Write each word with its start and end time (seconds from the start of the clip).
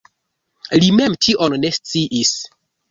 Li 0.79 0.89
mem 1.01 1.19
tion 1.27 1.59
ne 1.63 1.75
sciis. 1.79 2.35